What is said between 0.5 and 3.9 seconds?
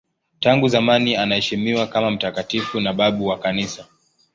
zamani anaheshimiwa kama mtakatifu na babu wa Kanisa.